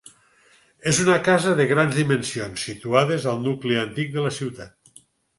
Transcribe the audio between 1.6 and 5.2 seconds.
grans dimensions situades al nucli antic de la ciutat.